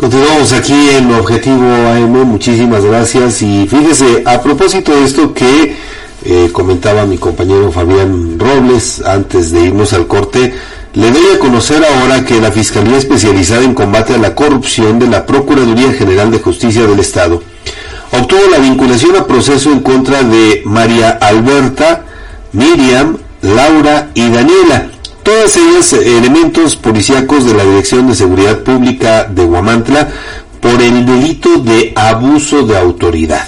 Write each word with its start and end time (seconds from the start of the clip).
Continuamos 0.00 0.54
aquí 0.54 0.72
en 0.96 1.12
Objetivo 1.12 1.62
AM, 1.92 2.24
muchísimas 2.24 2.82
gracias. 2.82 3.42
Y 3.42 3.66
fíjese, 3.68 4.22
a 4.24 4.40
propósito 4.40 4.96
de 4.96 5.04
esto 5.04 5.34
que 5.34 5.76
eh, 6.24 6.48
comentaba 6.54 7.04
mi 7.04 7.18
compañero 7.18 7.70
Fabián 7.70 8.38
Robles 8.38 9.02
antes 9.04 9.52
de 9.52 9.66
irnos 9.66 9.92
al 9.92 10.06
corte, 10.06 10.54
le 10.94 11.10
doy 11.10 11.24
a 11.36 11.38
conocer 11.38 11.84
ahora 11.84 12.24
que 12.24 12.40
la 12.40 12.50
Fiscalía 12.50 12.96
Especializada 12.96 13.62
en 13.62 13.74
Combate 13.74 14.14
a 14.14 14.16
la 14.16 14.34
Corrupción 14.34 14.98
de 14.98 15.06
la 15.06 15.26
Procuraduría 15.26 15.92
General 15.92 16.30
de 16.30 16.38
Justicia 16.38 16.86
del 16.86 17.00
Estado 17.00 17.42
obtuvo 18.10 18.40
la 18.50 18.58
vinculación 18.58 19.16
a 19.16 19.26
proceso 19.26 19.70
en 19.70 19.80
contra 19.80 20.22
de 20.22 20.62
María 20.64 21.10
Alberta, 21.10 22.06
Miriam, 22.52 23.18
Laura 23.42 24.12
y 24.14 24.30
Daniela, 24.30 24.88
todas 25.30 25.56
ellas 25.56 25.92
elementos 25.92 26.74
policíacos 26.74 27.44
de 27.44 27.54
la 27.54 27.62
Dirección 27.62 28.08
de 28.08 28.16
Seguridad 28.16 28.58
Pública 28.64 29.28
de 29.30 29.44
Huamantla 29.44 30.08
por 30.60 30.82
el 30.82 31.06
delito 31.06 31.58
de 31.58 31.92
abuso 31.94 32.66
de 32.66 32.76
autoridad. 32.76 33.46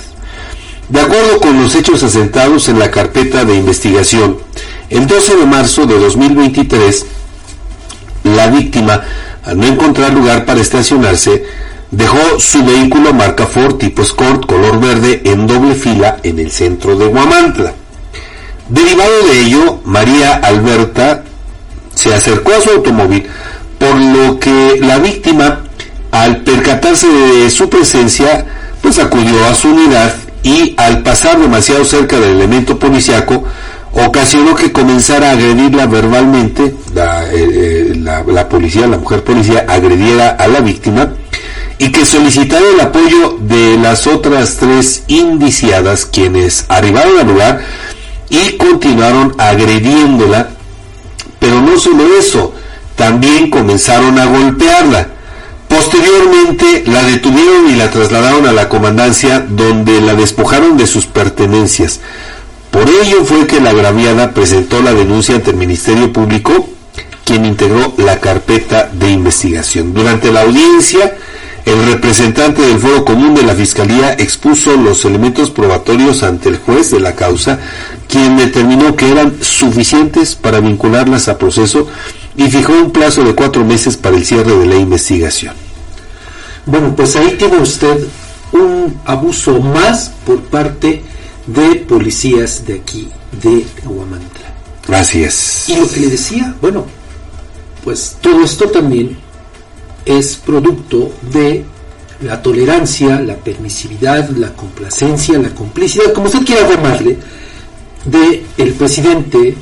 De 0.89 1.01
acuerdo 1.01 1.41
con 1.41 1.61
los 1.61 1.75
hechos 1.75 2.01
asentados 2.05 2.69
en 2.69 2.79
la 2.79 2.89
carpeta 2.89 3.45
de 3.45 3.57
investigación, 3.57 4.39
el 4.91 5.09
12 5.09 5.39
de 5.39 5.47
marzo 5.47 5.85
de 5.85 5.99
2023, 5.99 7.05
la 8.23 8.47
víctima, 8.47 9.03
al 9.45 9.59
no 9.59 9.67
encontrar 9.67 10.13
lugar 10.13 10.45
para 10.45 10.61
estacionarse, 10.61 11.45
dejó 11.91 12.39
su 12.39 12.65
vehículo 12.65 13.13
marca 13.13 13.45
Ford 13.45 13.79
tipo 13.79 14.03
Escort 14.03 14.47
color 14.47 14.79
verde 14.79 15.23
en 15.25 15.49
doble 15.49 15.75
fila 15.75 16.19
en 16.23 16.39
el 16.39 16.53
centro 16.53 16.97
de 16.97 17.09
Huamantla. 17.09 17.75
Derivado 18.69 19.27
de 19.27 19.41
ello, 19.41 19.81
María 19.85 20.35
Alberta 20.37 21.25
se 22.03 22.13
acercó 22.13 22.53
a 22.53 22.61
su 22.61 22.71
automóvil, 22.71 23.25
por 23.79 23.95
lo 23.95 24.41
que 24.41 24.79
la 24.81 24.99
víctima, 24.99 25.61
al 26.11 26.39
percatarse 26.39 27.07
de 27.07 27.49
su 27.49 27.69
presencia, 27.69 28.45
pues 28.83 28.99
acudió 28.99 29.47
a 29.47 29.55
su 29.55 29.69
unidad 29.69 30.13
y 30.43 30.75
al 30.79 31.05
pasar 31.05 31.39
demasiado 31.39 31.85
cerca 31.85 32.19
del 32.19 32.31
elemento 32.31 32.77
policiaco, 32.77 33.45
ocasionó 33.93 34.57
que 34.57 34.73
comenzara 34.73 35.29
a 35.29 35.33
agredirla 35.33 35.87
verbalmente, 35.87 36.75
la, 36.93 37.25
eh, 37.31 37.93
la, 37.97 38.49
policía, 38.49 38.89
la 38.89 38.99
mujer 38.99 39.23
policía 39.23 39.65
agrediera 39.69 40.31
a 40.31 40.49
la 40.49 40.59
víctima 40.59 41.13
y 41.79 41.93
que 41.93 42.05
solicitara 42.05 42.65
el 42.75 42.81
apoyo 42.81 43.39
de 43.41 43.77
las 43.77 44.09
otras 44.09 44.57
tres 44.57 45.05
indiciadas 45.07 46.05
quienes 46.07 46.65
arribaron 46.69 47.19
al 47.21 47.29
lugar 47.29 47.61
y 48.29 48.57
continuaron 48.57 49.35
agrediéndola 49.39 50.49
pero 51.43 51.61
no 51.61 51.77
solo 51.77 52.05
eso, 52.17 52.55
también 52.95 53.51
comenzaron 53.51 54.17
a 54.17 54.27
golpearla. 54.27 55.09
Posteriormente 55.67 56.85
la 56.87 57.03
detuvieron 57.03 57.69
y 57.69 57.75
la 57.75 57.91
trasladaron 57.91 58.47
a 58.47 58.53
la 58.53 58.69
comandancia 58.69 59.45
donde 59.49 60.01
la 60.01 60.15
despojaron 60.15 60.77
de 60.77 60.87
sus 60.87 61.07
pertenencias. 61.07 61.99
Por 62.71 62.89
ello 62.89 63.25
fue 63.25 63.49
que 63.49 63.61
la 63.61 63.71
agraviada 63.71 64.31
presentó 64.31 64.83
la 64.83 64.95
denuncia 64.95 65.35
ante 65.35 65.51
el 65.51 65.57
Ministerio 65.57 66.13
Público, 66.13 66.69
quien 67.25 67.45
integró 67.45 67.93
la 67.99 68.21
carpeta 68.21 68.89
de 68.93 69.11
investigación. 69.11 69.95
Durante 69.95 70.31
la 70.31 70.43
audiencia, 70.43 71.17
el 71.65 71.87
representante 71.87 72.63
del 72.63 72.79
Foro 72.79 73.05
Común 73.05 73.35
de 73.35 73.43
la 73.43 73.55
Fiscalía 73.55 74.15
expuso 74.15 74.77
los 74.77 75.05
elementos 75.05 75.51
probatorios 75.51 76.23
ante 76.23 76.49
el 76.49 76.59
juez 76.59 76.93
de 76.93 77.01
la 77.01 77.15
causa, 77.15 77.59
quien 78.13 78.37
determinó 78.37 78.95
que 78.95 79.11
eran 79.11 79.43
suficientes 79.43 80.35
para 80.35 80.61
vincularlas 80.61 81.29
a 81.29 81.39
proceso 81.39 81.89
y 82.37 82.51
fijó 82.51 82.75
un 82.75 82.91
plazo 82.91 83.25
de 83.25 83.35
cuatro 83.35 83.65
meses 83.65 83.97
para 83.97 84.17
el 84.17 84.27
cierre 84.27 84.55
de 84.55 84.67
la 84.67 84.77
investigación. 84.77 85.55
Bueno, 86.67 86.95
pues 86.95 87.17
ahí 87.17 87.37
tiene 87.39 87.57
usted 87.57 88.07
un 88.53 89.01
abuso 89.07 89.59
más 89.61 90.13
por 90.27 90.43
parte 90.43 91.03
de 91.47 91.77
policías 91.89 92.67
de 92.67 92.75
aquí, 92.75 93.09
de 93.41 93.65
Huamantla. 93.87 94.53
Gracias. 94.87 95.71
Y 95.71 95.77
lo 95.77 95.89
que 95.89 96.01
le 96.01 96.09
decía, 96.09 96.55
bueno, 96.61 96.85
pues 97.83 98.19
todo 98.21 98.45
esto 98.45 98.67
también 98.69 99.17
es 100.05 100.37
producto 100.37 101.15
de 101.33 101.65
la 102.21 102.43
tolerancia, 102.43 103.19
la 103.21 103.37
permisividad, 103.37 104.29
la 104.29 104.53
complacencia, 104.53 105.39
la 105.39 105.55
complicidad, 105.55 106.13
como 106.13 106.27
usted 106.27 106.45
quiera 106.45 106.69
llamarle, 106.69 107.17
de 108.05 108.45
el 108.59 108.73
presidente 108.73 109.55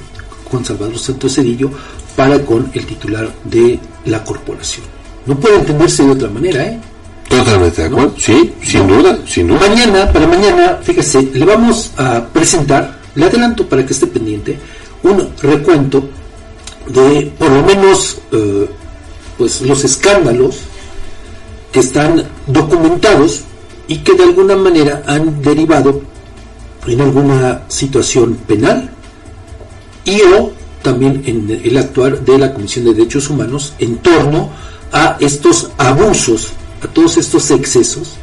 Juan 0.50 0.64
Salvador 0.64 0.98
Santos 0.98 1.34
Cedillo 1.34 1.70
para 2.16 2.44
con 2.44 2.70
el 2.74 2.86
titular 2.86 3.30
de 3.44 3.78
la 4.06 4.24
corporación. 4.24 4.84
No 5.26 5.38
puede 5.38 5.56
entenderse 5.56 6.04
de 6.04 6.10
otra 6.10 6.28
manera, 6.28 6.64
¿eh? 6.64 6.80
Totalmente 7.28 7.82
de 7.82 7.86
acuerdo, 7.86 8.14
sí, 8.18 8.52
sin 8.62 8.86
duda, 8.88 9.18
sin 9.26 9.46
duda. 9.46 9.60
Mañana, 9.60 10.12
para 10.12 10.26
mañana, 10.26 10.78
fíjese, 10.82 11.22
le 11.32 11.44
vamos 11.44 11.92
a 11.96 12.26
presentar, 12.26 12.98
le 13.14 13.24
adelanto 13.26 13.68
para 13.68 13.86
que 13.86 13.92
esté 13.92 14.08
pendiente, 14.08 14.58
un 15.04 15.28
recuento 15.40 16.08
de 16.88 17.32
por 17.38 17.50
lo 17.50 17.62
menos 17.62 18.18
eh, 18.32 18.68
pues 19.38 19.62
los 19.62 19.84
escándalos 19.84 20.58
que 21.72 21.80
están 21.80 22.24
documentados 22.46 23.42
y 23.86 23.98
que 23.98 24.14
de 24.14 24.24
alguna 24.24 24.56
manera 24.56 25.02
han 25.06 25.40
derivado 25.40 26.02
en 26.86 27.00
alguna 27.00 27.62
situación 27.68 28.34
penal 28.46 28.90
y 30.04 30.20
o 30.22 30.52
también 30.82 31.22
en 31.26 31.60
el 31.62 31.76
actuar 31.76 32.20
de 32.24 32.38
la 32.38 32.54
Comisión 32.54 32.86
de 32.86 32.94
Derechos 32.94 33.28
Humanos 33.28 33.74
en 33.78 33.98
torno 33.98 34.50
a 34.92 35.16
estos 35.20 35.70
abusos, 35.76 36.52
a 36.82 36.88
todos 36.88 37.16
estos 37.16 37.50
excesos 37.50 38.14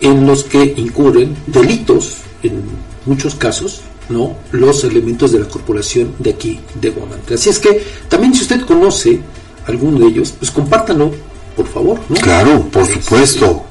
en 0.00 0.26
los 0.26 0.44
que 0.44 0.74
incurren 0.76 1.34
delitos 1.46 2.18
en 2.42 2.62
muchos 3.06 3.34
casos, 3.34 3.80
¿no? 4.08 4.36
los 4.52 4.84
elementos 4.84 5.32
de 5.32 5.40
la 5.40 5.48
corporación 5.48 6.14
de 6.18 6.30
aquí 6.30 6.60
de 6.74 6.90
Guamantla. 6.90 7.36
Así 7.36 7.50
es 7.50 7.58
que 7.58 7.82
también 8.08 8.34
si 8.34 8.42
usted 8.42 8.60
conoce 8.62 9.20
alguno 9.66 9.98
de 10.00 10.06
ellos, 10.06 10.34
pues 10.38 10.50
compártanlo, 10.50 11.12
por 11.56 11.66
favor. 11.66 11.98
¿no? 12.08 12.16
Claro, 12.16 12.62
por 12.70 12.86
supuesto. 12.86 13.65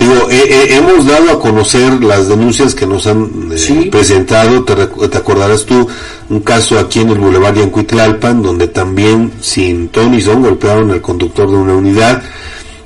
Digo, 0.00 0.30
eh, 0.30 0.44
eh, 0.48 0.76
hemos 0.78 1.06
dado 1.06 1.30
a 1.30 1.38
conocer 1.38 2.02
las 2.02 2.26
denuncias 2.26 2.74
que 2.74 2.86
nos 2.86 3.06
han 3.06 3.50
eh, 3.52 3.88
presentado, 3.92 4.64
te, 4.64 4.74
te, 4.74 5.18
acordarás 5.18 5.66
tú, 5.66 5.86
un 6.30 6.40
caso 6.40 6.78
aquí 6.78 7.00
en 7.00 7.10
el 7.10 7.18
Boulevard 7.18 7.56
Yancuitlalpan, 7.56 8.42
donde 8.42 8.68
también 8.68 9.30
sin 9.42 9.90
Tony 9.90 10.22
son 10.22 10.40
golpearon 10.40 10.90
al 10.90 11.02
conductor 11.02 11.50
de 11.50 11.56
una 11.56 11.74
unidad, 11.74 12.22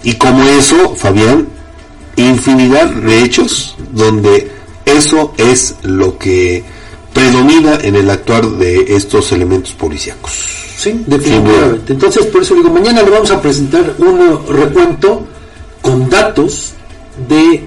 y 0.02 0.14
como 0.14 0.42
eso, 0.42 0.96
Fabián, 0.96 1.46
infinidad 2.16 2.90
de 2.90 3.22
hechos 3.22 3.76
donde 3.92 4.50
eso 4.84 5.34
es 5.38 5.76
lo 5.82 6.18
que 6.18 6.64
predomina 7.12 7.76
en 7.80 7.94
el 7.94 8.10
actuar 8.10 8.44
de 8.44 8.96
estos 8.96 9.30
elementos 9.30 9.72
policíacos. 9.74 10.32
Sí, 10.76 11.00
definitivamente. 11.06 11.92
Entonces, 11.92 12.26
por 12.26 12.42
eso 12.42 12.56
digo, 12.56 12.70
mañana 12.70 13.02
le 13.02 13.10
vamos 13.10 13.30
a 13.30 13.40
presentar 13.40 13.94
un 13.98 14.48
recuento 14.48 15.24
con 15.80 16.10
datos 16.10 16.73
de 17.28 17.66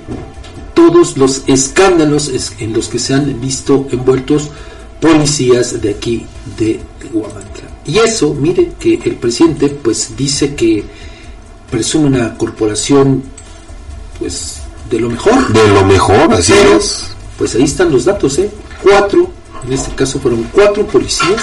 todos 0.74 1.18
los 1.18 1.44
escándalos 1.48 2.32
en 2.60 2.74
los 2.74 2.88
que 2.88 3.00
se 3.00 3.14
han 3.14 3.40
visto 3.42 3.88
envueltos 3.92 4.50
policías 5.02 5.82
de 5.82 5.90
aquí 5.90 6.26
de 6.58 6.80
Guamantla. 7.12 7.64
Y 7.86 8.00
eso, 8.00 8.34
mire 8.34 8.74
que 8.80 8.96
el 8.96 9.16
presidente 9.16 9.70
pues 9.70 10.16
dice 10.18 10.56
que 10.56 10.84
presume 11.72 12.08
una 12.08 12.38
corporación 12.38 13.24
pues 14.20 14.62
de 14.90 15.00
lo 15.00 15.10
mejor. 15.10 15.52
De 15.54 15.68
lo 15.68 15.86
mejor, 15.86 16.34
así 16.34 16.54
es. 16.54 17.08
Pues 17.38 17.56
ahí 17.56 17.64
están 17.64 17.92
los 17.92 18.06
datos, 18.06 18.38
¿eh? 18.40 18.50
Cuatro, 18.82 19.32
en 19.66 19.74
este 19.74 19.94
caso 19.96 20.20
fueron 20.20 20.44
cuatro 20.52 20.86
policías 20.88 21.42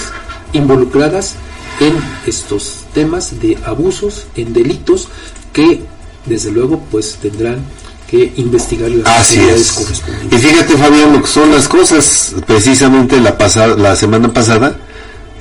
involucradas 0.53 1.34
en 1.81 1.94
estos 2.26 2.84
temas 2.92 3.41
de 3.41 3.59
abusos, 3.65 4.26
en 4.36 4.53
delitos 4.53 5.09
que 5.53 5.82
desde 6.26 6.50
luego 6.50 6.82
pues 6.91 7.16
tendrán 7.21 7.65
que 8.10 8.33
investigar 8.36 8.91
las 8.91 9.21
Así 9.21 9.41
es. 9.41 9.95
Y 10.30 10.36
fíjate 10.36 10.77
Fabián 10.77 11.12
lo 11.12 11.22
que 11.22 11.28
son 11.28 11.51
las 11.51 11.68
cosas, 11.68 12.34
precisamente 12.47 13.21
la 13.21 13.36
pasada, 13.36 13.77
la 13.77 13.97
semana 13.97 14.33
pasada 14.33 14.77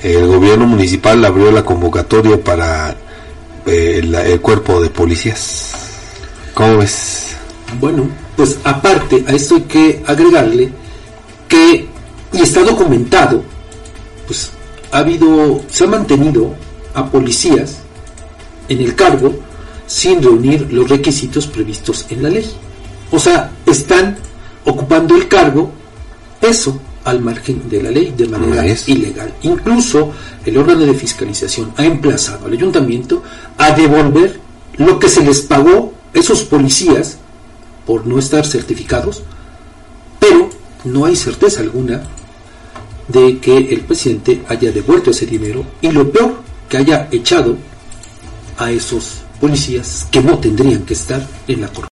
el 0.04 0.26
gobierno 0.26 0.66
municipal 0.66 1.24
abrió 1.24 1.50
la 1.50 1.64
convocatoria 1.64 2.42
para 2.42 2.94
eh, 3.64 4.02
el 4.02 4.40
cuerpo 4.40 4.82
de 4.82 4.90
policías. 4.90 5.72
¿Cómo 6.52 6.78
ves? 6.78 7.28
Bueno, 7.80 8.08
pues 8.36 8.58
aparte 8.64 9.24
a 9.26 9.32
esto 9.32 9.56
hay 9.56 9.62
que 9.62 10.02
agregarle 10.06 10.70
que, 11.48 11.88
y 12.32 12.40
está 12.40 12.62
documentado, 12.62 13.42
pues 14.26 14.50
ha 14.92 14.98
habido, 14.98 15.62
se 15.70 15.84
ha 15.84 15.86
mantenido 15.86 16.54
a 16.92 17.06
policías 17.10 17.78
en 18.68 18.80
el 18.80 18.94
cargo 18.94 19.34
sin 19.86 20.22
reunir 20.22 20.72
los 20.72 20.88
requisitos 20.88 21.46
previstos 21.46 22.06
en 22.10 22.22
la 22.22 22.30
ley. 22.30 22.50
O 23.10 23.18
sea, 23.18 23.52
están 23.66 24.16
ocupando 24.64 25.16
el 25.16 25.28
cargo 25.28 25.70
eso 26.40 26.80
al 27.04 27.20
margen 27.20 27.68
de 27.68 27.82
la 27.82 27.90
ley 27.90 28.14
de 28.16 28.26
manera 28.26 28.64
ilegal. 28.86 29.32
Incluso 29.42 30.12
el 30.44 30.56
órgano 30.56 30.86
de 30.86 30.94
fiscalización 30.94 31.72
ha 31.76 31.84
emplazado 31.84 32.46
al 32.46 32.52
ayuntamiento 32.52 33.22
a 33.58 33.72
devolver 33.72 34.40
lo 34.76 34.98
que 34.98 35.08
se 35.08 35.22
les 35.22 35.42
pagó 35.42 35.92
esos 36.12 36.44
policías 36.44 37.18
por 37.86 38.06
no 38.06 38.18
estar 38.18 38.46
certificados, 38.46 39.22
pero 40.18 40.48
no 40.84 41.04
hay 41.04 41.16
certeza 41.16 41.60
alguna 41.60 42.02
de 43.08 43.38
que 43.38 43.56
el 43.56 43.80
presidente 43.82 44.42
haya 44.48 44.72
devuelto 44.72 45.10
ese 45.10 45.26
dinero 45.26 45.64
y 45.82 45.90
lo 45.90 46.10
peor, 46.10 46.42
que 46.68 46.78
haya 46.78 47.08
echado 47.12 47.56
a 48.56 48.70
esos 48.70 49.23
policías 49.44 50.08
que 50.10 50.22
no 50.22 50.38
tendrían 50.38 50.86
que 50.86 50.94
estar 50.94 51.20
en 51.48 51.60
la 51.60 51.68
corte. 51.68 51.82